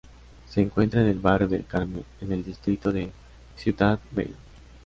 Se 0.49 0.59
encuentra 0.61 1.01
en 1.01 1.09
el 1.09 1.19
barrio 1.19 1.47
del 1.47 1.63
Carmen, 1.63 2.03
en 2.21 2.31
el 2.31 2.43
distrito 2.43 2.91
de 2.91 3.11
Ciutat 3.55 4.01
Vella. 4.09 4.33